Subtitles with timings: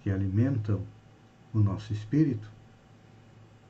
[0.00, 0.82] que alimentam
[1.52, 2.50] o nosso espírito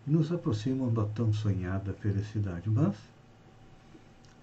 [0.06, 2.68] e nos aproximam da tão sonhada felicidade.
[2.68, 2.96] Mas,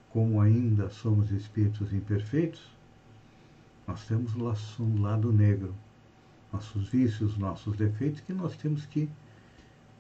[0.10, 2.62] como ainda somos espíritos imperfeitos,
[3.88, 4.36] nós temos
[4.80, 5.74] um lado negro,
[6.52, 9.10] nossos vícios, nossos defeitos que nós temos que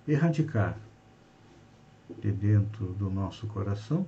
[0.07, 0.77] erradicar
[2.21, 4.05] de dentro do nosso coração.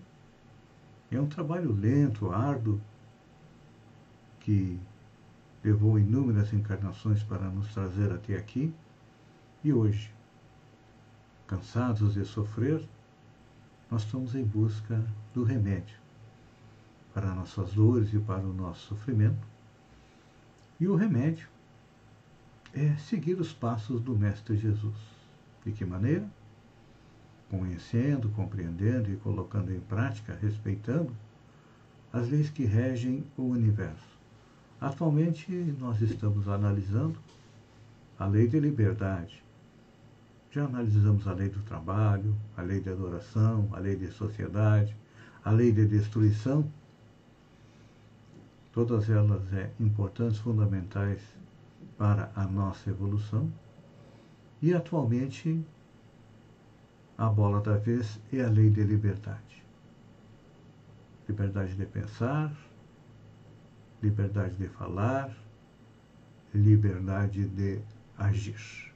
[1.11, 2.79] É um trabalho lento, árduo,
[4.39, 4.79] que
[5.63, 8.73] levou inúmeras encarnações para nos trazer até aqui,
[9.63, 10.13] e hoje,
[11.47, 12.87] cansados de sofrer,
[13.91, 15.97] nós estamos em busca do remédio
[17.13, 19.47] para nossas dores e para o nosso sofrimento.
[20.79, 21.49] E o remédio
[22.73, 24.95] é seguir os passos do Mestre Jesus.
[25.65, 26.29] De que maneira?
[27.49, 31.13] Conhecendo, compreendendo e colocando em prática, respeitando
[32.13, 34.18] as leis que regem o universo
[34.81, 37.19] Atualmente, nós estamos analisando
[38.17, 39.43] a lei de liberdade.
[40.51, 44.95] Já analisamos a lei do trabalho, a lei de adoração, a lei de sociedade,
[45.43, 46.65] a lei de destruição.
[48.71, 51.19] Todas elas é importantes, fundamentais
[51.97, 53.51] para a nossa evolução.
[54.61, 55.61] E atualmente,
[57.17, 59.61] a bola da vez é a lei de liberdade.
[61.27, 62.51] Liberdade de pensar,
[64.01, 65.35] liberdade de falar,
[66.53, 67.79] liberdade de
[68.17, 68.93] agir.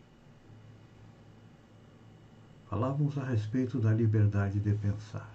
[2.69, 5.29] Falávamos a respeito da liberdade de pensar.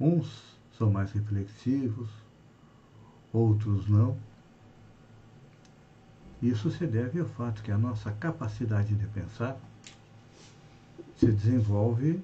[0.00, 2.10] Uns são mais reflexivos,
[3.32, 4.16] outros não.
[6.42, 9.58] Isso se deve ao fato que a nossa capacidade de pensar
[11.16, 12.20] se desenvolve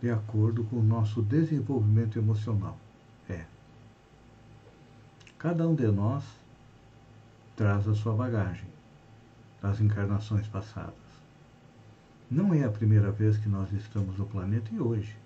[0.00, 2.78] de acordo com o nosso desenvolvimento emocional.
[3.28, 3.44] É.
[5.38, 6.24] Cada um de nós
[7.54, 8.66] traz a sua bagagem
[9.62, 10.94] das encarnações passadas.
[12.28, 15.16] Não é a primeira vez que nós estamos no planeta e hoje.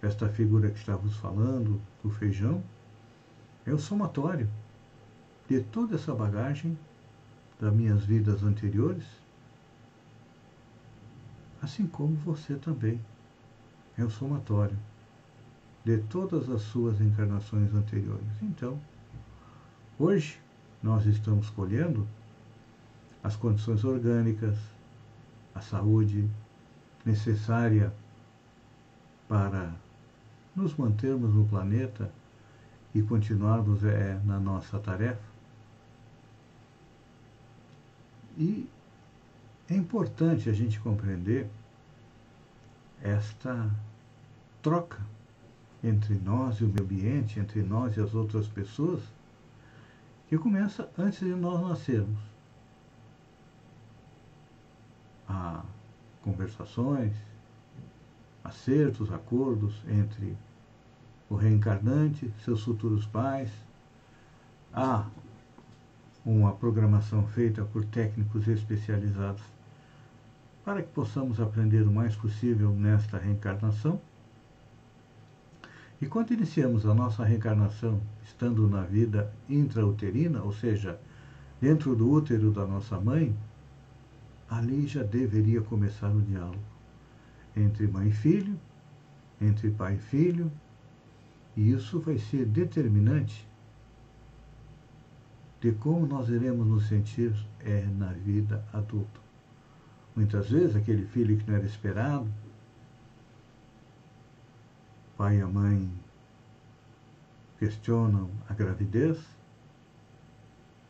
[0.00, 2.64] Esta figura que estávamos falando, do feijão,
[3.66, 4.48] é o somatório
[5.46, 6.78] de toda essa bagagem
[7.60, 9.04] das minhas vidas anteriores,
[11.60, 12.98] assim como você também
[13.98, 14.78] é o somatório
[15.84, 18.26] de todas as suas encarnações anteriores.
[18.40, 18.80] Então,
[19.98, 20.40] hoje
[20.82, 22.08] nós estamos colhendo
[23.22, 24.56] as condições orgânicas,
[25.54, 26.28] a saúde
[27.04, 27.92] necessária
[29.28, 29.74] para
[30.56, 32.10] nos mantermos no planeta
[32.94, 35.34] e continuarmos é, na nossa tarefa.
[38.38, 38.68] E
[39.68, 41.48] é importante a gente compreender
[43.02, 43.70] esta
[44.62, 45.00] troca
[45.84, 49.02] entre nós e o meio ambiente, entre nós e as outras pessoas,
[50.28, 52.18] que começa antes de nós nascermos.
[55.28, 55.62] Há
[56.22, 57.12] conversações,
[58.42, 60.34] acertos, acordos entre
[61.28, 63.50] o reencarnante, seus futuros pais.
[64.72, 65.06] Há
[66.24, 69.42] uma programação feita por técnicos especializados
[70.64, 74.00] para que possamos aprender o mais possível nesta reencarnação
[76.00, 80.98] e quando iniciamos a nossa reencarnação estando na vida intrauterina, ou seja,
[81.60, 83.34] dentro do útero da nossa mãe,
[84.50, 86.74] ali já deveria começar o diálogo
[87.56, 88.58] entre mãe e filho,
[89.40, 90.50] entre pai e filho,
[91.56, 93.48] e isso vai ser determinante
[95.60, 99.20] de como nós iremos nos sentir é, na vida adulta.
[100.14, 102.28] Muitas vezes aquele filho que não era esperado,
[105.16, 105.90] pai e a mãe
[107.58, 109.18] questionam a gravidez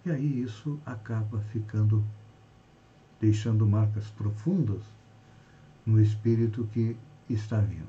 [0.05, 2.05] E aí isso acaba ficando,
[3.21, 4.83] deixando marcas profundas
[5.87, 6.97] no espírito que
[7.29, 7.89] está vindo.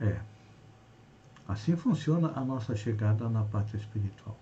[0.00, 0.20] É.
[1.48, 4.38] Assim funciona a nossa chegada na pátria espiritual.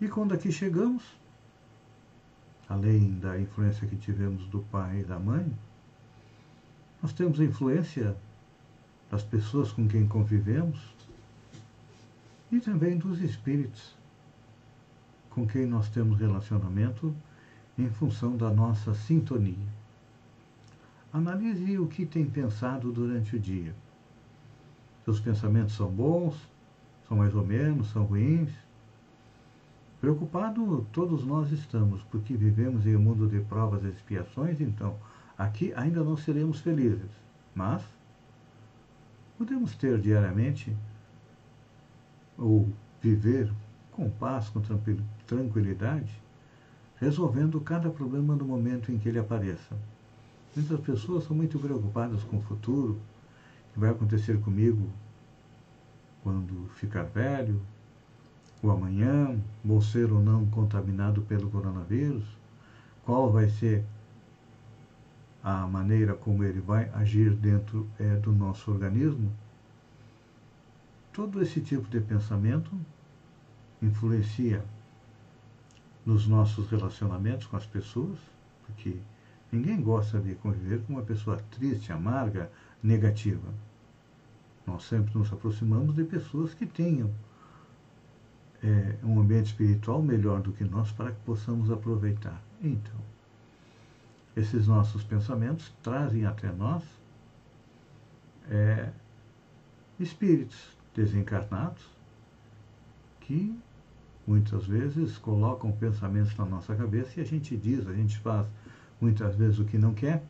[0.00, 1.02] E quando aqui chegamos,
[2.68, 5.52] além da influência que tivemos do pai e da mãe,
[7.02, 8.16] nós temos a influência
[9.10, 10.78] das pessoas com quem convivemos
[12.50, 13.96] e também dos espíritos
[15.30, 17.14] com quem nós temos relacionamento
[17.78, 19.68] em função da nossa sintonia.
[21.12, 23.74] Analise o que tem pensado durante o dia.
[25.04, 26.34] Seus pensamentos são bons,
[27.06, 28.50] são mais ou menos, são ruins,
[30.00, 34.94] Preocupado todos nós estamos, porque vivemos em um mundo de provas e expiações, então
[35.36, 37.10] aqui ainda não seremos felizes,
[37.52, 37.82] mas
[39.38, 40.76] podemos ter diariamente
[42.36, 42.68] ou
[43.00, 43.50] viver
[43.92, 44.60] com paz, com
[45.26, 46.20] tranquilidade,
[46.96, 49.76] resolvendo cada problema no momento em que ele apareça.
[50.54, 54.90] Muitas pessoas são muito preocupadas com o futuro, o que vai acontecer comigo
[56.22, 57.60] quando ficar velho,
[58.60, 62.24] o amanhã, vou ser ou não contaminado pelo coronavírus?
[63.04, 63.84] Qual vai ser
[65.42, 69.32] a maneira como ele vai agir dentro é, do nosso organismo?
[71.12, 72.70] Todo esse tipo de pensamento
[73.82, 74.64] influencia
[76.04, 78.18] nos nossos relacionamentos com as pessoas,
[78.66, 78.96] porque
[79.52, 82.50] ninguém gosta de conviver com uma pessoa triste, amarga,
[82.82, 83.52] negativa.
[84.66, 87.10] Nós sempre nos aproximamos de pessoas que tenham
[88.62, 92.42] é, um ambiente espiritual melhor do que nós para que possamos aproveitar.
[92.62, 92.96] Então,
[94.38, 96.84] esses nossos pensamentos trazem até nós
[98.48, 98.90] é,
[99.98, 101.84] espíritos desencarnados
[103.20, 103.58] que
[104.26, 108.46] muitas vezes colocam pensamentos na nossa cabeça e a gente diz, a gente faz
[109.00, 110.22] muitas vezes o que não quer.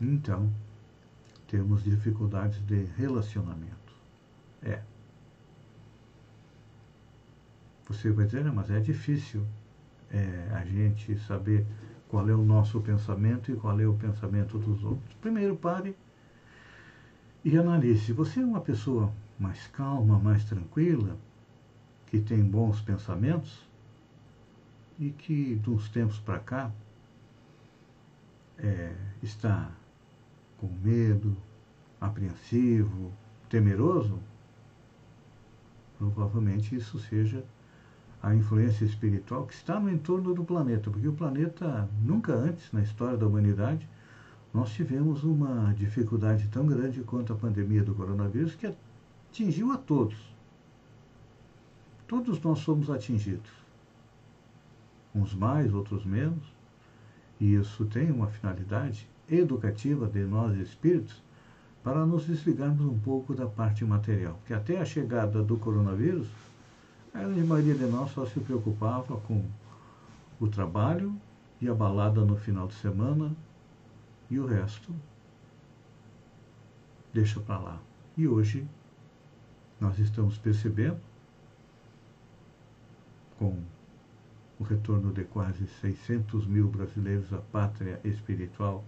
[0.00, 0.50] Então,
[1.48, 3.94] temos dificuldades de relacionamento.
[4.62, 4.82] É.
[7.88, 9.46] Você vai dizer, mas é difícil
[10.10, 11.66] é, a gente saber
[12.08, 15.14] qual é o nosso pensamento e qual é o pensamento dos outros.
[15.20, 15.96] Primeiro pare
[17.44, 18.12] e analise.
[18.12, 21.16] Você é uma pessoa mais calma, mais tranquila,
[22.06, 23.66] que tem bons pensamentos
[24.98, 26.70] e que de uns tempos para cá
[28.58, 29.70] é, está
[30.58, 31.36] com medo,
[32.00, 33.12] apreensivo,
[33.48, 34.18] temeroso,
[35.98, 37.44] provavelmente isso seja
[38.22, 42.82] a influência espiritual que está no entorno do planeta, porque o planeta, nunca antes na
[42.82, 43.88] história da humanidade,
[44.52, 48.74] nós tivemos uma dificuldade tão grande quanto a pandemia do coronavírus que
[49.30, 50.16] atingiu a todos.
[52.08, 53.50] Todos nós somos atingidos.
[55.14, 56.54] Uns mais, outros menos.
[57.38, 61.22] E isso tem uma finalidade educativa de nós espíritos
[61.82, 64.34] para nos desligarmos um pouco da parte material.
[64.34, 66.28] Porque até a chegada do coronavírus,
[67.24, 69.42] a maioria de nós só se preocupava com
[70.38, 71.18] o trabalho
[71.60, 73.34] e a balada no final de semana
[74.30, 74.94] e o resto
[77.14, 77.82] deixa para lá.
[78.16, 78.68] E hoje
[79.80, 81.00] nós estamos percebendo,
[83.38, 83.62] com
[84.58, 88.84] o retorno de quase 600 mil brasileiros à pátria espiritual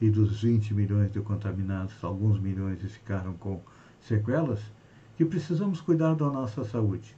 [0.00, 3.60] e dos 20 milhões de contaminados, alguns milhões ficaram com
[4.00, 4.60] sequelas,
[5.16, 7.16] que precisamos cuidar da nossa saúde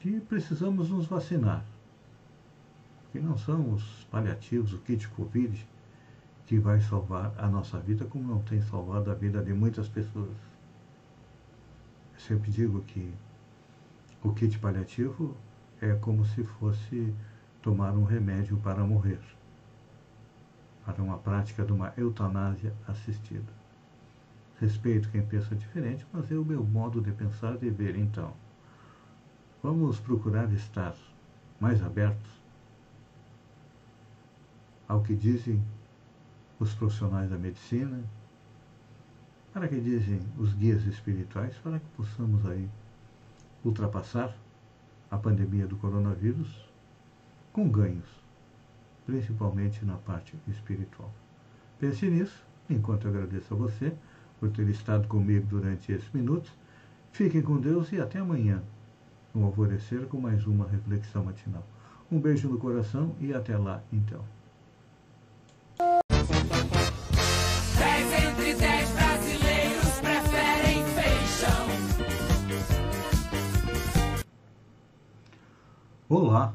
[0.00, 1.64] que precisamos nos vacinar.
[3.12, 5.66] Que não são os paliativos, o kit Covid,
[6.46, 10.36] que vai salvar a nossa vida, como não tem salvado a vida de muitas pessoas.
[12.14, 13.12] Eu sempre digo que
[14.22, 15.36] o kit paliativo
[15.80, 17.12] é como se fosse
[17.62, 19.20] tomar um remédio para morrer,
[20.84, 23.52] para uma prática de uma eutanásia assistida.
[24.60, 28.32] Respeito quem pensa diferente, mas é o meu modo de pensar e ver então.
[29.62, 30.94] Vamos procurar estar
[31.58, 32.30] mais abertos
[34.86, 35.62] ao que dizem
[36.58, 38.02] os profissionais da medicina,
[39.52, 42.68] para que dizem os guias espirituais, para que possamos aí
[43.64, 44.36] ultrapassar
[45.10, 46.68] a pandemia do coronavírus
[47.52, 48.08] com ganhos,
[49.04, 51.12] principalmente na parte espiritual.
[51.78, 53.92] Pense nisso, enquanto agradeço a você
[54.38, 56.52] por ter estado comigo durante esses minutos.
[57.12, 58.62] Fiquem com Deus e até amanhã
[59.36, 61.62] no alvorecer com mais uma reflexão matinal.
[62.10, 64.24] Um beijo no coração e até lá, então.
[68.18, 68.54] entre
[68.92, 71.66] brasileiros preferem feijão.
[76.08, 76.54] Olá,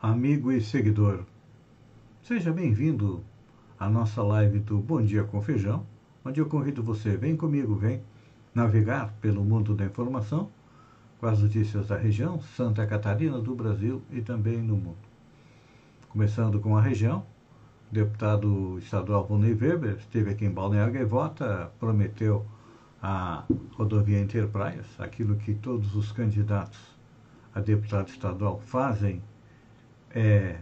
[0.00, 1.24] amigo e seguidor.
[2.22, 3.22] Seja bem-vindo
[3.78, 5.86] à nossa live do Bom Dia com Feijão,
[6.24, 8.00] onde eu convido você, vem comigo, vem
[8.54, 10.48] navegar pelo mundo da informação
[11.18, 14.96] com as notícias da região, Santa Catarina, do Brasil e também no mundo.
[16.08, 17.24] Começando com a região,
[17.90, 22.44] o deputado estadual Volney Weber esteve aqui em Balneário Gaivota, prometeu
[23.02, 26.78] a rodovia Interpraias, aquilo que todos os candidatos
[27.54, 29.22] a deputado estadual fazem
[30.10, 30.58] é,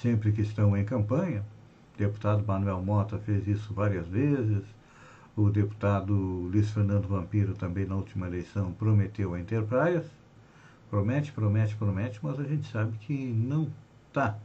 [0.00, 1.44] sempre que estão em campanha.
[1.94, 4.62] O deputado Manuel Mota fez isso várias vezes.
[5.36, 10.06] O deputado Luiz Fernando Vampiro também na última eleição prometeu a Interpraias.
[10.90, 13.68] Promete, promete, promete, mas a gente sabe que não
[14.08, 14.38] está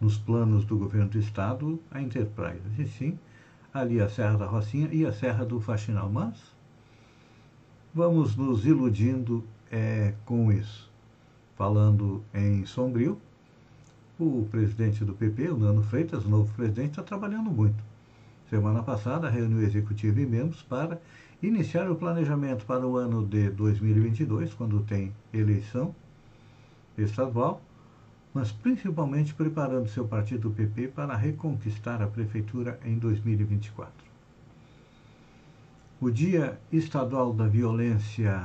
[0.00, 2.62] nos planos do governo do estado a Interpraias.
[2.78, 3.18] E sim,
[3.72, 6.10] ali a Serra da Rocinha e a Serra do Faxinal.
[6.10, 6.36] Mas
[7.94, 10.88] vamos nos iludindo é, com isso
[11.58, 13.20] falando em Sombrio,
[14.16, 17.87] o presidente do PP, o Nano Freitas, o novo presidente, está trabalhando muito.
[18.50, 21.00] Semana passada, reuniu executivo e membros para
[21.42, 25.94] iniciar o planejamento para o ano de 2022, quando tem eleição
[26.96, 27.60] estadual,
[28.32, 33.92] mas principalmente preparando seu partido PP para reconquistar a prefeitura em 2024.
[36.00, 38.40] O Dia Estadual da Violência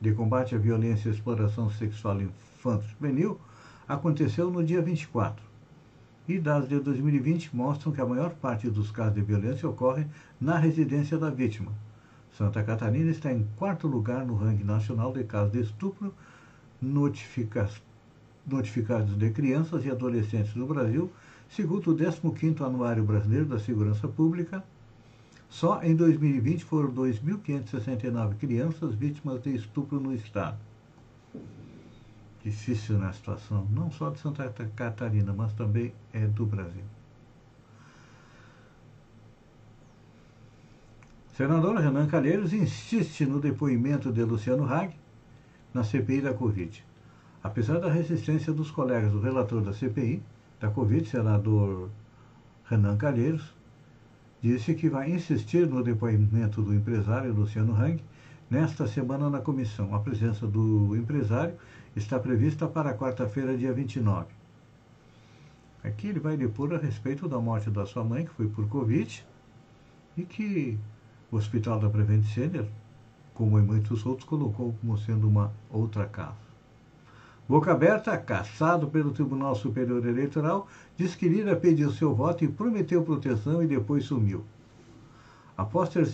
[0.00, 3.38] de combate à violência e exploração sexual infanto-juvenil
[3.86, 5.47] aconteceu no dia 24.
[6.28, 10.06] E dados de 2020 mostram que a maior parte dos casos de violência ocorre
[10.38, 11.72] na residência da vítima.
[12.36, 16.12] Santa Catarina está em quarto lugar no ranking nacional de casos de estupro
[16.82, 17.68] notifica
[18.46, 21.10] notificados de crianças e adolescentes no Brasil,
[21.50, 24.62] segundo o 15º Anuário Brasileiro da Segurança Pública,
[25.48, 30.58] só em 2020 foram 2.569 crianças vítimas de estupro no estado.
[32.42, 36.84] Difícil na situação, não só de Santa Catarina, mas também é do Brasil.
[41.38, 44.92] Senador Renan Calheiros insiste no depoimento de Luciano Hag
[45.72, 46.84] na CPI da Covid.
[47.42, 50.20] Apesar da resistência dos colegas do relator da CPI
[50.60, 51.90] da Covid, senador
[52.64, 53.54] Renan Calheiros,
[54.42, 58.02] disse que vai insistir no depoimento do empresário Luciano Hang
[58.50, 59.94] nesta semana na comissão.
[59.94, 61.54] A presença do empresário
[61.96, 64.26] está prevista para quarta-feira, dia 29.
[65.82, 69.24] Aqui ele vai depor a respeito da morte da sua mãe, que foi por Covid,
[70.16, 70.78] e que
[71.30, 72.24] o Hospital da Prevent
[73.34, 76.48] como em muitos outros, colocou como sendo uma outra casa.
[77.48, 80.66] Boca Aberta, caçado pelo Tribunal Superior Eleitoral,
[80.96, 84.44] diz que Lira pediu seu voto e prometeu proteção e depois sumiu.
[85.56, 86.08] Após ter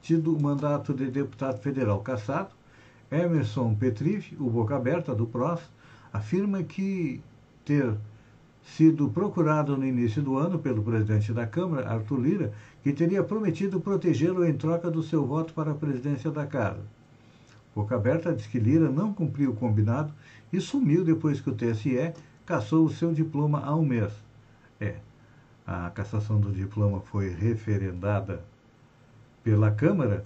[0.00, 2.50] tido o mandato de deputado federal caçado,
[3.10, 5.60] Emerson Petrive, o Boca Aberta do PROS,
[6.12, 7.20] afirma que
[7.64, 7.94] ter
[8.62, 13.80] sido procurado no início do ano pelo presidente da Câmara, Arthur Lira, que teria prometido
[13.80, 16.82] protegê-lo em troca do seu voto para a presidência da Casa.
[17.74, 20.12] Boca Aberta diz que Lira não cumpriu o combinado
[20.52, 22.12] e sumiu depois que o TSE
[22.44, 24.12] cassou o seu diploma há um mês.
[24.80, 24.96] É,
[25.66, 28.42] a cassação do diploma foi referendada
[29.42, 30.24] pela Câmara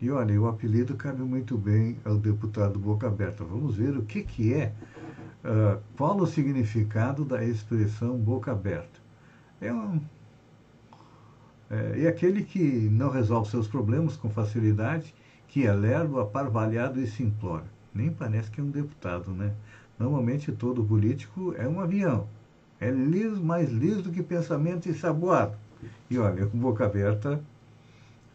[0.00, 3.44] e olha, o apelido cabe muito bem ao deputado Boca Aberta.
[3.44, 4.72] Vamos ver o que, que é,
[5.44, 9.00] uh, qual o significado da expressão boca aberta.
[9.60, 10.00] É um.
[11.70, 12.60] É, é aquele que
[12.90, 15.14] não resolve seus problemas com facilidade,
[15.48, 19.52] que é lerdo, aparvalhado e simplório nem parece que é um deputado, né?
[19.98, 22.28] Normalmente todo político é um avião.
[22.78, 25.56] É liso, mais liso do que pensamento ensaboado.
[26.10, 27.40] E olha, com boca aberta,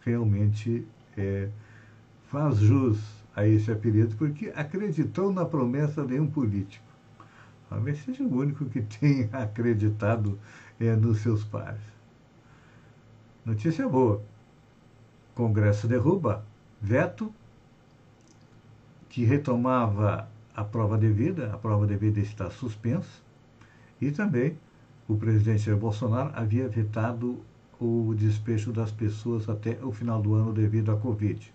[0.03, 0.85] realmente
[1.17, 1.49] é,
[2.29, 2.99] faz jus
[3.35, 6.85] a esse apelido, porque acreditou na promessa de um político.
[7.69, 10.37] Talvez seja o único que tenha acreditado
[10.79, 11.81] é, nos seus pares.
[13.45, 14.21] Notícia boa.
[15.33, 16.45] Congresso derruba
[16.81, 17.33] veto
[19.09, 23.21] que retomava a prova devida, a prova devida está suspensa,
[23.99, 24.57] e também
[25.07, 27.41] o presidente Bolsonaro havia vetado
[27.81, 31.51] o despejo das pessoas até o final do ano devido à Covid.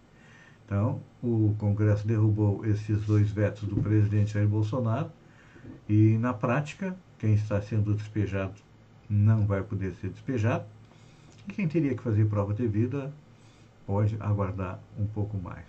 [0.65, 5.09] Então, o Congresso derrubou esses dois vetos do presidente Jair Bolsonaro
[5.89, 8.55] e, na prática, quem está sendo despejado
[9.09, 10.65] não vai poder ser despejado
[11.49, 13.13] e quem teria que fazer prova devida
[13.87, 15.65] pode aguardar um pouco mais.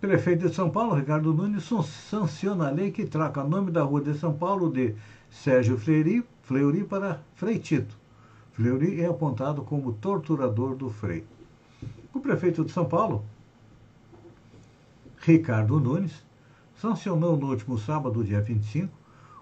[0.00, 1.68] Prefeito de São Paulo, Ricardo Nunes,
[2.08, 4.94] sanciona a lei que troca o nome da rua de São Paulo de
[5.28, 7.94] Sérgio Fleury, Fleury para Frei Tito.
[8.52, 11.26] Fleury é apontado como torturador do Frei.
[12.14, 13.22] O prefeito de São Paulo
[15.18, 16.24] Ricardo Nunes,
[16.74, 18.90] sancionou no último sábado, dia 25,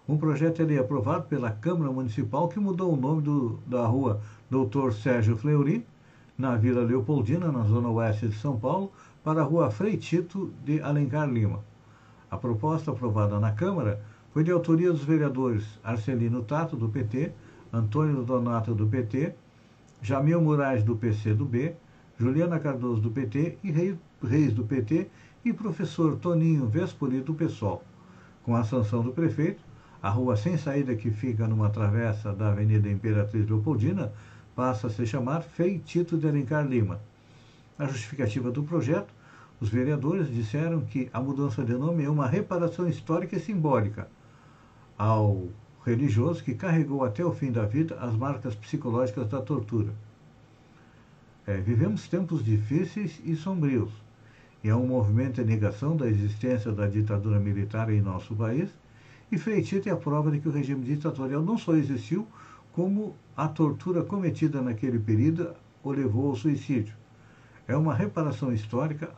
[0.09, 4.21] um projeto lei aprovado pela Câmara Municipal que mudou o nome do, da rua
[4.51, 5.87] Doutor Sérgio Fleury,
[6.37, 8.91] na Vila Leopoldina, na zona oeste de São Paulo,
[9.23, 11.61] para a rua Frei Tito de Alencar Lima.
[12.29, 14.03] A proposta aprovada na Câmara
[14.37, 17.33] foi de autoria dos vereadores Arcelino Tato, do PT,
[17.73, 19.33] Antônio Donato, do PT,
[20.03, 21.75] Jamil Moraes, do PCdoB,
[22.19, 25.09] Juliana Cardoso, do PT, e Reis, do PT,
[25.43, 27.83] e professor Toninho Vespoli, do PSOL.
[28.43, 29.65] Com a sanção do prefeito,
[30.03, 34.13] a rua sem saída que fica numa travessa da Avenida Imperatriz Leopoldina
[34.55, 37.01] passa a se chamar Feitito de Alencar Lima.
[37.79, 39.15] Na justificativa do projeto,
[39.59, 44.15] os vereadores disseram que a mudança de nome é uma reparação histórica e simbólica
[44.99, 45.49] ao
[45.85, 49.93] religioso que carregou até o fim da vida as marcas psicológicas da tortura.
[51.47, 53.93] É, vivemos tempos difíceis e sombrios,
[54.65, 58.69] e é um movimento de negação da existência da ditadura militar em nosso país,
[59.31, 62.27] e Freitito é a prova de que o regime ditatorial não só existiu,
[62.73, 66.95] como a tortura cometida naquele período o levou ao suicídio.
[67.69, 69.11] É uma reparação histórica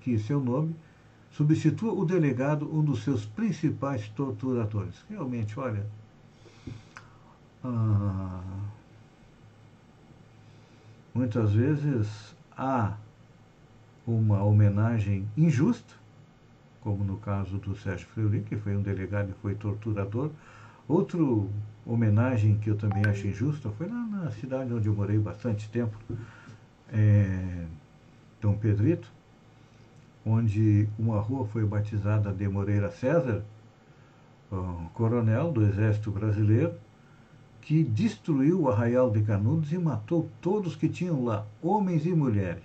[0.00, 0.74] que seu nome
[1.30, 4.94] substitua o delegado um dos seus principais torturadores.
[5.08, 5.86] Realmente, olha.
[7.62, 8.40] Ah,
[11.14, 12.96] muitas vezes há
[14.06, 15.94] uma homenagem injusta,
[16.80, 20.30] como no caso do Sérgio Fleury, que foi um delegado e foi torturador.
[20.88, 21.18] Outra
[21.86, 25.96] homenagem que eu também acho injusta foi lá na cidade onde eu morei bastante tempo,
[26.92, 27.66] é,
[28.40, 29.10] Dom Pedrito,
[30.30, 33.44] onde uma rua foi batizada de Moreira César,
[34.50, 36.74] um coronel do Exército Brasileiro,
[37.60, 42.62] que destruiu o arraial de Canudos e matou todos que tinham lá, homens e mulheres.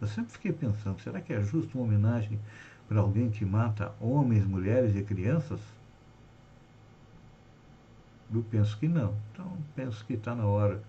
[0.00, 2.38] Eu sempre fiquei pensando, será que é justo uma homenagem
[2.88, 5.60] para alguém que mata homens, mulheres e crianças?
[8.32, 9.14] Eu penso que não.
[9.32, 10.82] Então, penso que está na hora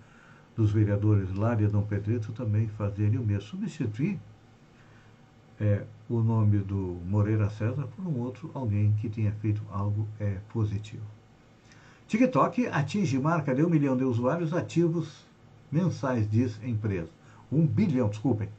[0.56, 3.44] dos vereadores lá de Dom Pedrito também fazerem o mesmo.
[3.44, 4.20] Substituir
[5.60, 10.38] é, o nome do Moreira César por um outro alguém que tenha feito algo é,
[10.50, 11.04] positivo.
[12.08, 15.26] TikTok atinge marca de um milhão de usuários ativos
[15.72, 17.10] mensais, diz empresa.
[17.52, 18.50] Um bilhão, desculpem.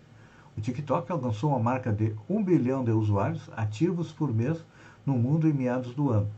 [0.56, 4.62] O TikTok alcançou uma marca de um bilhão de usuários ativos por mês
[5.06, 6.28] no mundo em meados do ano,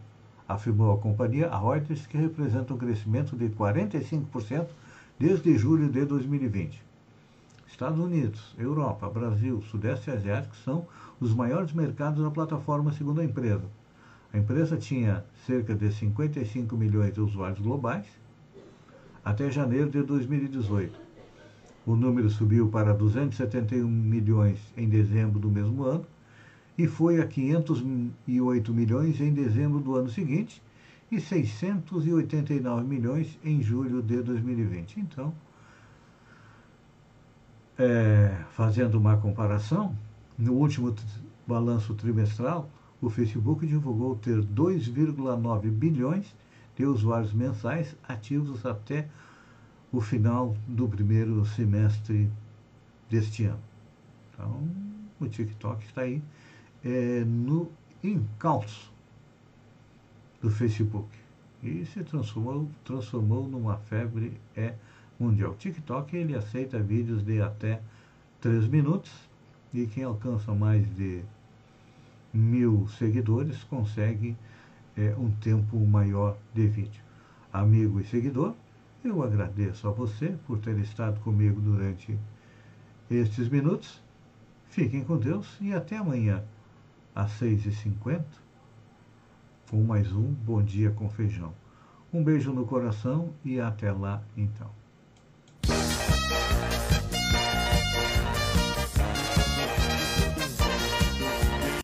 [0.47, 4.69] afirmou a companhia a Reuters, que representa um crescimento de 45%
[5.19, 6.90] desde julho de 2020.
[7.71, 10.87] Estados Unidos, Europa, Brasil, Sudeste Asiático são
[11.19, 13.65] os maiores mercados da plataforma, segundo a empresa.
[14.33, 18.07] A empresa tinha cerca de 55 milhões de usuários globais
[19.25, 20.99] até janeiro de 2018.
[21.87, 26.07] O número subiu para 271 milhões em dezembro do mesmo ano
[26.77, 30.63] e foi a 508 milhões em dezembro do ano seguinte
[31.11, 35.01] e 689 milhões em julho de 2020.
[35.01, 35.35] Então,
[37.81, 39.97] é, fazendo uma comparação,
[40.37, 40.95] no último
[41.47, 42.69] balanço trimestral,
[43.01, 46.37] o Facebook divulgou ter 2,9 bilhões
[46.77, 49.09] de usuários mensais ativos até
[49.91, 52.31] o final do primeiro semestre
[53.09, 53.63] deste ano.
[54.33, 54.69] Então,
[55.19, 56.23] o TikTok está aí
[56.85, 57.73] é, no
[58.05, 58.93] encalço
[60.43, 61.09] do Facebook
[61.63, 64.75] e se transformou, transformou numa febre é,
[65.21, 65.55] mundial.
[65.55, 67.81] TikTok ele aceita vídeos de até
[68.41, 69.13] 3 minutos
[69.73, 71.23] e quem alcança mais de
[72.33, 74.37] mil seguidores consegue
[74.97, 77.03] é, um tempo maior de vídeo.
[77.53, 78.55] Amigo e seguidor,
[79.05, 82.19] eu agradeço a você por ter estado comigo durante
[83.11, 84.03] estes minutos.
[84.69, 86.43] Fiquem com Deus e até amanhã
[87.15, 88.25] às 6h50
[89.71, 91.55] com mais um Bom Dia com Feijão.
[92.13, 94.80] Um beijo no coração e até lá então.